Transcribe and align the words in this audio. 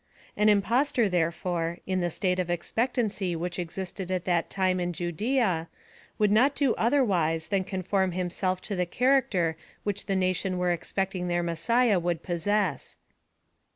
An 0.35 0.49
impostor, 0.49 1.07
therefore, 1.07 1.77
in 1.85 1.99
the 1.99 2.09
state 2.09 2.39
of 2.39 2.49
ex 2.49 2.71
pectancy 2.75 3.35
which 3.35 3.59
existed 3.59 4.09
at 4.09 4.25
that 4.25 4.49
time 4.49 4.79
in 4.79 4.93
Judea, 4.93 5.67
could 6.17 6.31
not 6.31 6.55
do 6.55 6.73
otherwise 6.73 7.49
than 7.49 7.63
conform 7.63 8.13
himself 8.13 8.61
to 8.61 8.75
the 8.75 8.87
char 8.87 9.21
acter 9.21 9.53
which 9.83 10.07
the 10.07 10.15
nation 10.15 10.57
were 10.57 10.71
expecting 10.71 11.27
their 11.27 11.43
Messiah 11.43 11.99
would 11.99 12.23
possess. 12.23 12.97